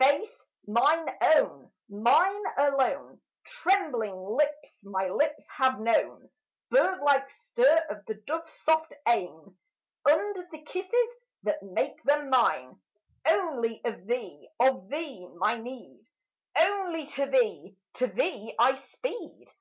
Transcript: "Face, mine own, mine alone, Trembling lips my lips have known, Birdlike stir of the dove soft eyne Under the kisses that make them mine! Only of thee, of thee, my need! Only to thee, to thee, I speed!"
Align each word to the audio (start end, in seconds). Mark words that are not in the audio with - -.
"Face, 0.00 0.46
mine 0.66 1.14
own, 1.20 1.70
mine 1.90 2.42
alone, 2.56 3.20
Trembling 3.44 4.16
lips 4.24 4.82
my 4.86 5.10
lips 5.10 5.46
have 5.50 5.78
known, 5.80 6.30
Birdlike 6.70 7.28
stir 7.28 7.76
of 7.90 8.02
the 8.06 8.14
dove 8.26 8.48
soft 8.48 8.94
eyne 9.04 9.54
Under 10.06 10.48
the 10.50 10.62
kisses 10.62 11.12
that 11.42 11.62
make 11.62 12.02
them 12.04 12.30
mine! 12.30 12.80
Only 13.26 13.82
of 13.84 14.06
thee, 14.06 14.48
of 14.58 14.88
thee, 14.88 15.28
my 15.34 15.58
need! 15.58 16.00
Only 16.56 17.04
to 17.08 17.26
thee, 17.26 17.76
to 17.96 18.06
thee, 18.06 18.54
I 18.58 18.72
speed!" 18.72 19.52